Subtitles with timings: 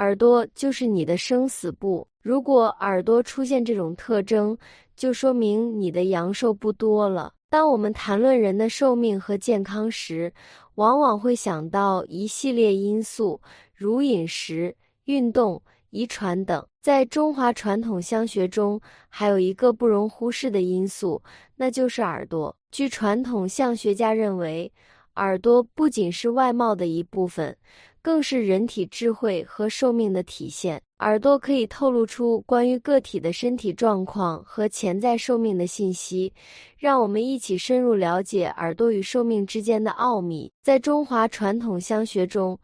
[0.00, 2.08] 耳朵就是你的生死簿。
[2.22, 4.56] 如果耳朵出现这种特征，
[4.96, 7.34] 就说明你的阳寿不多了。
[7.50, 10.32] 当我们谈论人的寿命和健康时，
[10.76, 13.42] 往往会想到一系列因素，
[13.74, 14.74] 如饮食、
[15.04, 16.66] 运动、遗传等。
[16.80, 18.80] 在中华传统相学中，
[19.10, 21.22] 还有一个不容忽视的因素，
[21.56, 22.56] 那就是耳朵。
[22.70, 24.72] 据传统相学家认为，
[25.16, 27.54] 耳朵不仅是外貌的一部分，
[28.02, 30.80] 更是人体智慧和寿命的体现。
[31.00, 36.32] 耳朵可以透露出关于个体的身体状况和潜在寿命的信息。
[36.76, 40.52] 让我们一起深入了解耳朵与寿命之间的奥秘。
[40.62, 42.58] 在中华传统相学中，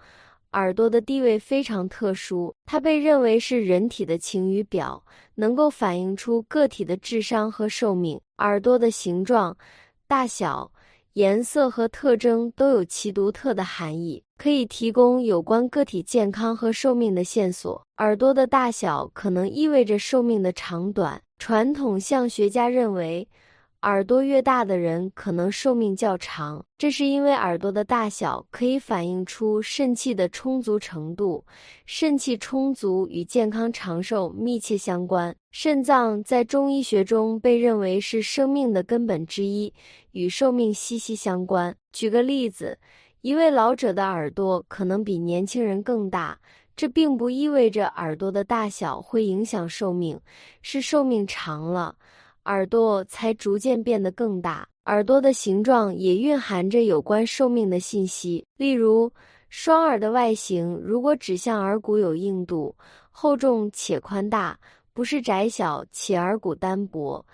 [0.52, 5.02] 耳朵的地位非常特殊，它被认为是人体的晴雨表，
[5.34, 8.20] 能够反映出个体的智商和寿命。
[8.38, 9.56] 耳朵的形状、
[10.06, 10.70] 大小、
[11.14, 17.82] 颜色和特征都有其独特的含义，可以提供有关个体健康和寿命的线索。
[17.98, 21.20] 耳朵的大小可能意味着寿命的长短。
[21.38, 23.28] 传统相学家认为。
[23.82, 31.44] 耳朵越大的人可能寿命较长，这是因为耳朵的大小可以反映出肾气的充足程度。
[31.84, 35.36] 肾气充足与健康长寿密切相关。
[35.52, 39.72] 肾脏在中医学中被认为是生命的根本之一，
[40.12, 41.76] 与寿命息息相关。
[41.92, 42.78] 举个例子，
[43.26, 46.38] 一位老者的耳朵可能比年轻人更大，
[46.76, 50.16] 这并不意味着耳朵的大小会影响寿命，
[50.62, 51.92] 是寿命长了。
[52.44, 58.46] 耳朵才逐渐变得更大，耳朵的形状也蕴含着有关寿命的信息。
[58.56, 59.10] 例如，
[59.48, 62.72] 双耳的外形如果指向耳骨有硬度、
[63.10, 64.56] 厚重且宽大，
[64.92, 67.26] 不是窄小且耳骨单薄，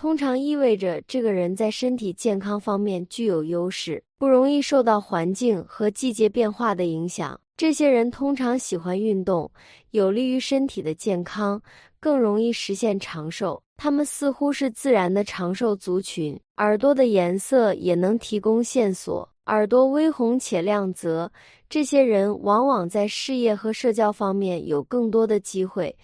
[0.00, 7.38] 通常意味着这个人在身体健康方面具有优势，不容易受到环境和季节变化的影响。
[7.54, 9.52] 这些人通常喜欢运动，
[9.90, 11.60] 有利于身体的健康，
[12.00, 13.62] 更容易实现长寿。
[13.76, 16.40] 他们似乎是自然的长寿族群。
[16.56, 21.30] 耳朵的颜色也能提供线索，耳朵微红且亮泽，
[21.68, 25.94] 这些人往往在事业和社交方面有更多的机会，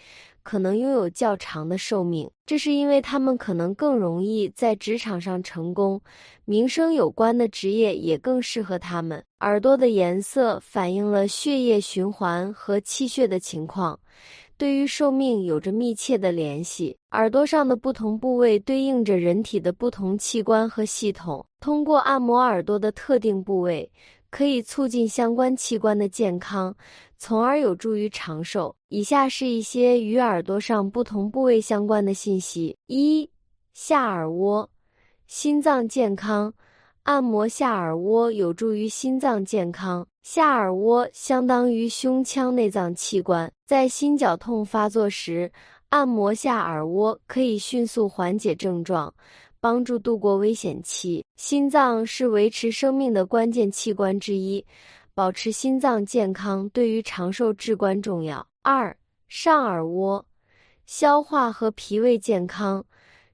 [0.47, 2.31] 可能拥有较长的寿命。
[2.47, 6.01] 这是因为他们可能更容易在职场上成功，
[6.45, 9.21] 名声有关的职业也更适合他们。
[9.41, 13.99] 耳朵的颜色反映了血液循环和气血的情况。
[14.57, 16.97] 对于寿命有着密切的联系。
[17.11, 21.45] 耳朵上的不同部位对应着人体的不同器官和系统。
[21.61, 23.91] 通过按摩耳朵的特定部位，
[24.37, 26.77] 可以促进相关器官的健康，
[27.17, 28.77] 从而有助于长寿。
[28.89, 33.27] 以下是一些与耳朵上不同部位相关的信息：一、
[33.73, 34.69] 下耳窝，
[35.27, 36.53] 心脏健康。
[37.05, 40.07] 按摩下耳窝有助于心脏健康。
[40.23, 45.51] 下耳窝相当于胸腔内脏器官，在心绞痛发作时，
[45.89, 49.15] 按摩下耳窝可以迅速缓解症状，
[49.61, 51.25] 帮助度过危险期。
[51.37, 54.65] 心脏是维持生命的关键器官之一，
[55.15, 58.47] 保持心脏健康对于长寿至关重要。
[58.63, 58.97] 二、
[59.29, 60.25] 上耳窝，
[60.87, 62.85] 消化和脾胃健康。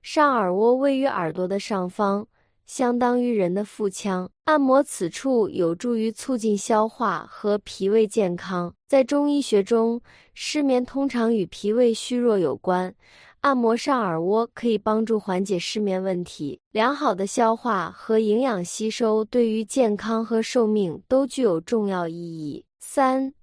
[0.02, 2.26] 上耳窝位于耳朵的上方。
[2.66, 8.74] 相当于人的腹腔，按摩此处有助于促进消化和脾胃健康。
[8.88, 10.00] 在中医学中，
[10.34, 12.94] 失眠通常与脾胃虚弱有关，
[13.40, 16.60] 按摩上耳窝可以帮助缓解失眠问题。
[16.70, 22.64] 良好的消化和营养吸收对于健康和寿命都具有重要意义。
[22.78, 23.34] 三、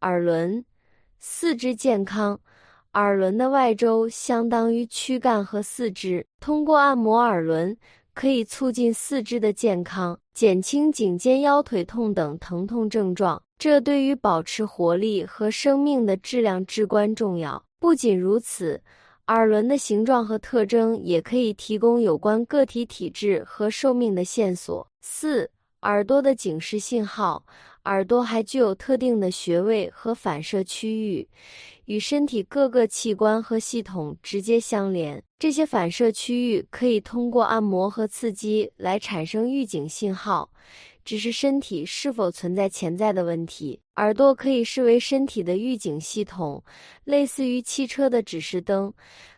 [0.00, 0.64] 耳轮、
[1.18, 2.40] 四肢健康。
[2.94, 7.76] 耳轮的外周相当于躯干和四肢，通过按摩耳轮。
[8.14, 17.64] 可以促进四肢的健康，减轻颈肩腰腿痛等疼痛症状，这对于保持活力和生命的质量至关重要。
[17.80, 18.80] 不仅如此，
[19.26, 24.86] 耳轮的形状和特征也可以提供有关个体体质和寿命的线索。
[25.00, 25.50] 四、
[25.84, 27.46] 耳朵的警示信号。
[27.84, 31.28] 耳朵还具有特定的穴位和反射区域，
[31.84, 35.22] 与身体各个器官和系统直接相连。
[35.38, 40.50] 这些反射区域可以通过按摩和刺激来产生预警信号，
[41.04, 43.78] 指示身体是否存在潜在的问题。
[43.96, 46.64] 耳朵可以视为身体的预警系统，
[47.04, 48.90] 类似于汽车的指示灯。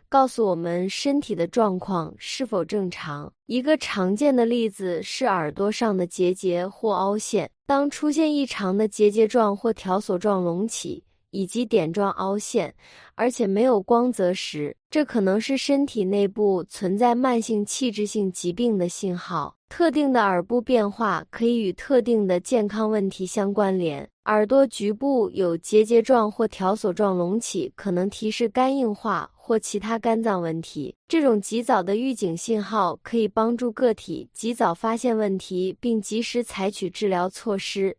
[0.09, 3.31] 告诉我们身体的状况是否正常。
[3.45, 7.49] 一个常见的例子是耳朵上的结节或凹陷。
[7.65, 12.73] 当出现异常的结节状或条索状隆起，以及点状凹陷，
[13.15, 19.55] 而且没有光泽时，这可能是身体内部存在慢性器质性疾病的信号。
[19.67, 24.07] 特定的耳部变化可以与特定的健康问题相关联。
[24.23, 30.93] 耳朵局部有结节状或条索状隆起，可能提示肝硬化或其他肝脏问题。
[31.07, 37.95] 这种及早的预警信号可以帮助个体及早发现问题，并及时采取治疗措施，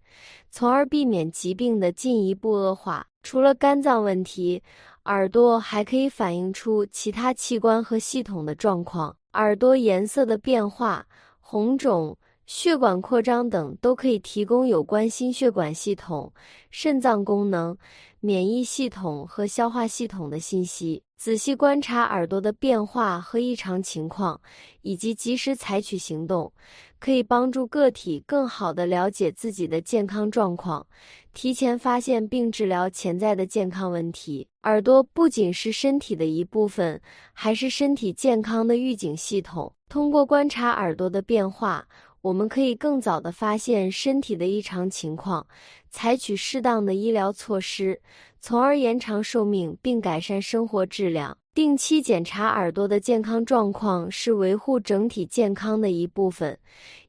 [0.50, 3.06] 从而避免疾病的进一步恶化。
[3.22, 4.62] 除了肝脏问题，
[5.06, 9.16] 耳朵还可以反映出其他器官和系统的状况。
[9.32, 11.06] 耳朵颜色的变化、
[11.40, 12.18] 红肿、
[12.48, 16.32] 血管扩张等都可以提供有关心血管系统、
[16.70, 17.76] 肾脏功能、
[18.20, 21.02] 免疫系统和消化系统的信息。
[21.18, 24.40] 仔细观察耳朵的变化和异常情况，
[24.80, 26.50] 以及及时采取行动，
[26.98, 30.86] 可以帮助个体更好地了解自己的健康状况，
[31.34, 34.48] 提前发现并治疗潜在的健康问题。
[34.62, 36.98] 耳朵不仅是身体的一部分，
[37.34, 39.70] 还是身体健康的预警系统。
[39.88, 41.86] 通过观察耳朵的变化，
[42.20, 45.46] 我们可以更早地发现身体的异常情况，
[45.90, 48.00] 采取适当的医疗措施。
[48.40, 51.36] 从而延长寿命并改善生活质量。
[51.54, 56.56] 定期检查耳朵的健康状况是维护整体健康的一部分，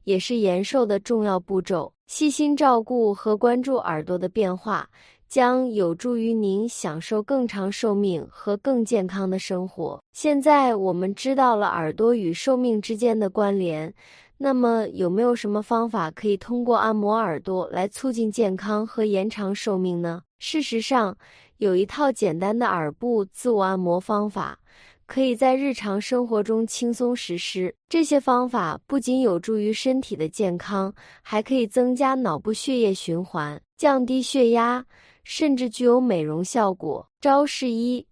[0.02, 1.92] 也是延寿的重要步骤。
[2.08, 4.90] 细心照顾和关注耳朵的变化，
[5.28, 10.02] 将有助于您享受更长寿命和更健康的生活。
[10.12, 13.94] 现在我们知道了耳朵与寿命之间的关联。
[14.42, 20.22] 那么有没有什么方法可以通过按摩耳朵来促进健康和延长寿命呢？
[20.38, 21.14] 事实上，
[21.58, 24.58] 有一套简单的耳部自我按摩方法，
[25.04, 27.74] 可以在日常生活中轻松实施。
[27.86, 34.82] 这些方法不仅有助于身体的健康，还可以增加脑部血液循环，降低血压，
[35.22, 37.06] 甚至具有美容效果。
[37.20, 38.06] 招式一：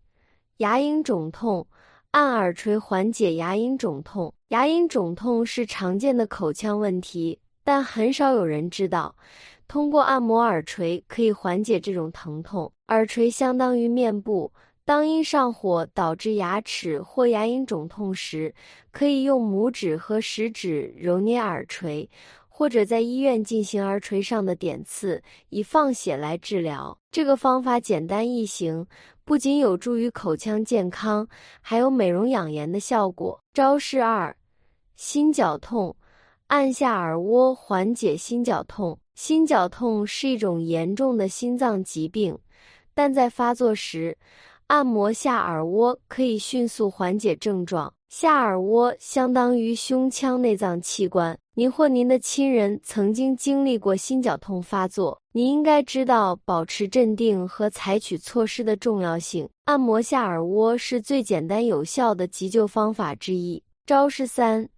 [0.58, 1.66] 牙龈肿痛。
[2.10, 4.34] 按耳垂缓解牙龈肿痛。
[4.48, 9.14] 牙龈肿痛是常见的口腔问题，但很少有人知道，
[9.66, 12.72] 通过按摩耳垂可以缓解这种疼痛。
[12.86, 14.50] 耳垂相当于面部，
[14.86, 18.54] 当因上火导致牙齿或牙龈肿痛时，
[18.90, 22.08] 可以用拇指和食指揉捏耳垂，
[22.48, 26.98] 或者在医院进行耳垂上的点刺，以放血来治疗。
[27.10, 28.86] 这个方法简单易行。
[29.26, 31.28] 不仅有助于口腔健康，
[31.60, 33.38] 还有美容养颜的效果。
[33.52, 34.34] 招式二：
[34.98, 35.94] 心绞痛，
[36.48, 38.98] 按下耳蜗缓解心绞痛。
[39.14, 42.36] 心绞痛是一种严重的心脏疾病，
[42.94, 44.18] 但在发作时，
[44.66, 47.94] 按摩下耳蜗可以迅速缓解症状。
[48.08, 51.38] 下耳蜗相当于胸腔内脏器官。
[51.54, 59.48] 您或您的亲人曾经经历过心绞痛发作，你应该知道保持镇定和采取措施的重要性。
[59.66, 63.62] 按摩下耳蜗是最简单有效的急救方法之一。
[63.86, 64.68] 招式三：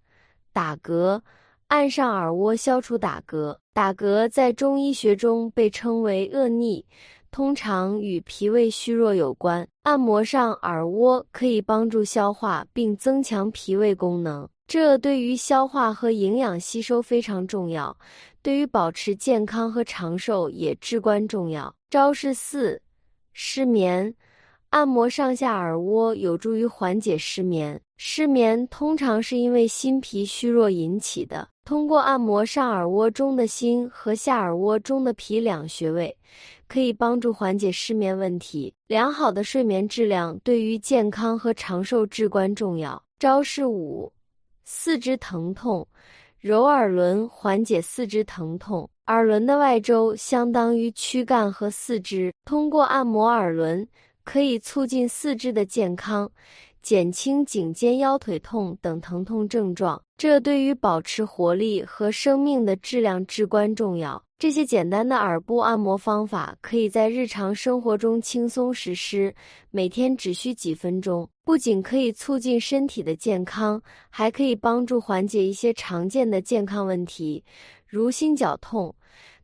[0.52, 1.20] 打嗝，
[1.68, 3.56] 按上耳蜗消除打嗝。
[3.72, 6.84] 打嗝在中医学中被称为恶逆，
[7.30, 9.66] 通常与脾胃虚弱有关。
[9.84, 14.48] 按摩上耳蜗可以帮助消化并增强脾胃功能。
[14.66, 17.96] 这对于消化和营养吸收非常重要，
[18.42, 21.74] 对于保持健康和长寿也至关重要。
[21.88, 22.80] 招式四：
[23.32, 24.14] 失眠，
[24.70, 27.80] 按摩上下耳窝有助于缓解失眠。
[27.96, 36.16] 失眠通常是因为心脾虚弱引起的，通过按摩上耳窝中的心和下耳窝中的脾两穴位，
[36.68, 38.72] 可以帮助缓解失眠问题。
[38.86, 43.02] 良好的睡眠质量对于健康和长寿至关重要。
[43.18, 44.10] 招式五。
[44.64, 45.86] 四肢疼痛，
[46.38, 48.88] 揉耳轮缓解四肢疼痛。
[49.08, 53.86] 耳轮的外周相当于躯干和四肢，通过按摩耳轮，
[54.24, 56.30] 可以促进四肢的健康，
[56.82, 60.00] 减轻颈肩腰腿痛等疼痛症状。
[60.16, 64.22] 这对于保持活力和生命的质量至关重要。
[64.38, 69.34] 这些简单的耳部按摩方法可以在日常生活中轻松实施，
[69.70, 71.28] 每天只需几分钟。
[71.44, 77.44] 不仅可以促进身体的健康，还可以帮助缓解一些常见的健康问题，
[77.86, 78.94] 如心绞痛、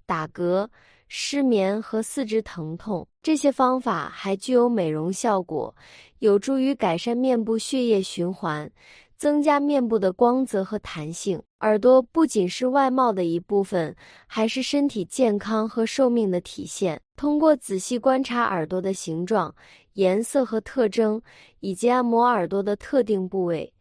[0.07, 0.67] 打嗝、
[1.09, 3.07] 失眠和四肢疼痛。
[3.23, 5.75] 这些方法还具有美容效果，
[6.19, 8.71] 有助于改善面部血液循环。
[9.19, 11.43] 增加面部的光泽和弹性。
[11.61, 13.97] 耳朵不仅是外貌的一部分，
[14.27, 17.01] 还是身体健康和寿命的体现。
[17.17, 19.55] 通过仔细观察耳朵的形状、
[19.95, 21.21] 颜色和特征，
[21.61, 23.73] 以及按摩耳朵的特定部位，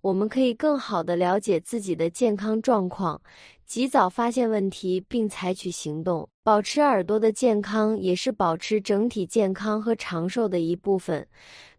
[0.00, 3.20] 我们可以更好地了解自己的健康状况，
[3.66, 6.28] 及早发现问题并采取行动。
[6.44, 11.26] 保持耳朵的健康，也是保持整体健康和长寿的一部分。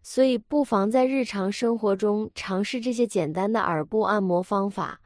[0.02, 5.00] 所以，不妨在日常生活中尝试这些简单的耳部按摩方法，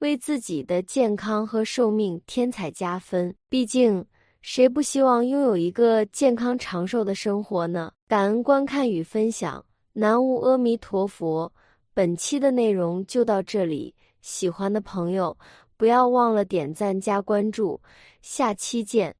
[0.00, 3.34] 为自己的健康和寿命添彩加分。
[3.48, 4.04] 毕竟，
[4.48, 7.90] 谁不希望拥有一个健康长寿的生活呢？
[8.06, 9.62] 感恩观看与分享，
[9.92, 11.52] 南无阿弥陀佛。
[11.92, 15.36] 本期的内容就到这里，喜欢的朋友
[15.76, 17.80] 不要忘了点赞加关注，
[18.22, 19.12] 下期见。